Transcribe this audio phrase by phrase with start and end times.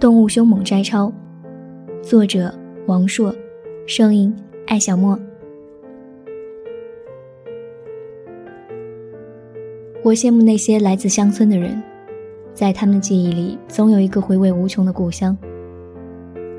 [0.00, 1.12] 动物凶猛摘抄，
[2.00, 2.54] 作者
[2.86, 3.34] 王硕，
[3.84, 4.32] 声音
[4.68, 5.18] 艾小莫。
[10.04, 11.82] 我羡慕那些来自乡村的人，
[12.54, 15.36] 在他们的记忆里，总有一个回味无穷的故乡。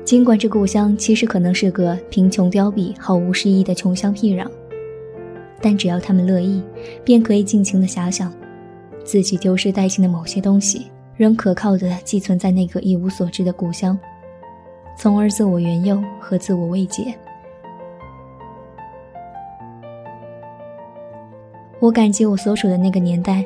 [0.04, 4.46] 尽管这故乡其实可能是个贫穷凋敝、毫无诗意的穷乡僻壤，
[5.62, 6.62] 但只要他们乐意，
[7.02, 8.30] 便可以尽情的遐想，
[9.02, 10.89] 自己丢失殆尽的某些东西。
[11.20, 13.98] 仍可靠的寄存在那个一无所知的故乡，
[14.96, 17.14] 从而自我援诱和自我慰藉。
[21.78, 23.44] 我感激我所处的那个年代，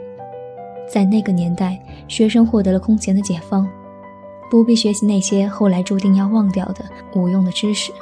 [0.88, 3.69] 在那个年代，学生获得了空前的解放，
[4.48, 6.84] 不必学习那些后来注定要忘掉的
[7.16, 7.92] 无用的知识。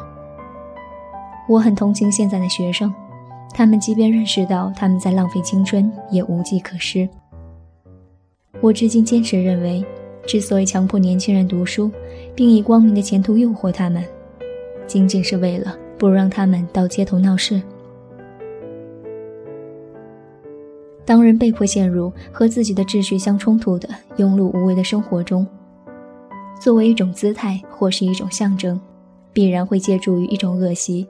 [1.49, 2.93] 我很同情现在的学生，
[3.55, 7.09] 他们即便认识到他们在浪费青春，也无计可施。
[8.63, 9.85] 我至今坚持认为，
[10.25, 11.91] 之所以强迫年轻人读书，
[12.33, 14.05] 并以光明的前途诱惑他们，
[14.87, 17.61] 仅仅是为了不让他们到街头闹事。
[21.05, 25.45] 当人被迫陷入和自己的秩序相冲突的庸碌无为的生活中，
[26.61, 28.81] 作为一种姿态或是一种象征，
[29.33, 31.05] 必然会借助于一种恶习，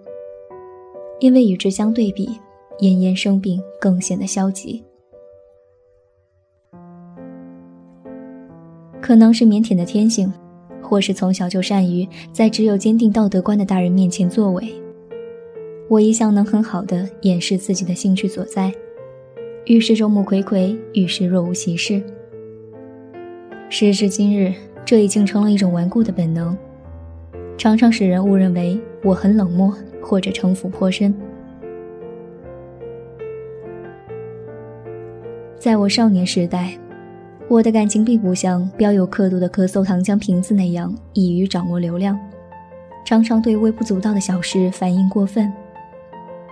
[1.21, 2.31] 因为与之相对比，
[2.79, 4.83] 炎炎生病更显得消极。
[9.03, 10.33] 可能是腼腆的天性，
[10.81, 14.73] 或是从小就善于在只有坚定道德观的大人面前作伪。
[15.89, 18.73] 我一向能很好的掩饰自己的兴趣所在，
[19.67, 22.01] 遇事众目睽睽，遇事若无其事。
[23.69, 26.57] 时至今日，这已经成了一种顽固的本能，
[27.59, 31.13] 常常使人误认为我很冷漠或者城府颇深。
[35.59, 36.79] 在我少年时代。
[37.53, 42.19] 我的感情并不像标有刻度的咳嗽糖浆瓶子那样易于掌握流量，
[43.05, 45.53] 常常对微不足道的小事反应过分，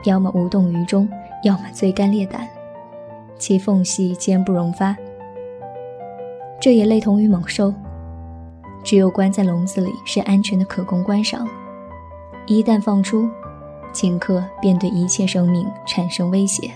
[0.05, 1.09] 要么无动于衷，
[1.43, 2.47] 要么罪干裂胆，
[3.39, 4.95] 其缝隙坚不容发。
[6.61, 7.73] 这也类同于猛兽，
[8.85, 11.47] 只有关在笼子里是安全的，可供观赏；
[12.47, 13.27] 一旦放出，
[13.95, 16.71] 顷刻便对一切生命产生威胁。